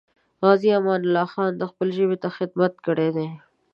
[0.43, 3.27] غازي امان الله خان خپلې ژبې ته خدمت کړی دی.